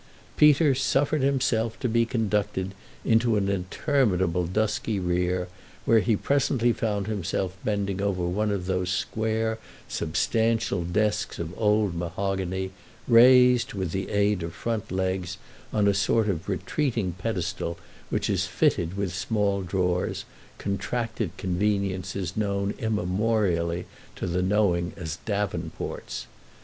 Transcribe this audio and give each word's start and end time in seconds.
Peter 0.35 0.73
suffered 0.73 1.21
himself 1.21 1.79
to 1.79 1.87
be 1.87 2.07
conducted 2.07 2.73
into 3.05 3.35
an 3.37 3.47
interminable 3.47 4.47
dusky 4.47 4.99
rear, 4.99 5.47
where 5.85 5.99
he 5.99 6.15
presently 6.15 6.73
found 6.73 7.05
himself 7.05 7.55
bending 7.63 8.01
over 8.01 8.25
one 8.25 8.49
of 8.49 8.65
those 8.65 8.89
square 8.89 9.59
substantial 9.87 10.83
desks 10.83 11.37
of 11.37 11.53
old 11.55 11.93
mahogany, 11.93 12.71
raised, 13.07 13.75
with 13.75 13.91
the 13.91 14.09
aid 14.09 14.41
of 14.41 14.55
front 14.55 14.91
legs, 14.91 15.37
on 15.71 15.87
a 15.87 15.93
sort 15.93 16.27
of 16.27 16.49
retreating 16.49 17.11
pedestal 17.11 17.77
which 18.09 18.27
is 18.27 18.47
fitted 18.47 18.97
with 18.97 19.13
small 19.13 19.61
drawers, 19.61 20.25
contracted 20.57 21.29
conveniences 21.37 22.35
known 22.35 22.73
immemorially 22.79 23.85
to 24.15 24.25
the 24.25 24.41
knowing 24.41 24.93
as 24.97 25.17
davenports. 25.25 26.25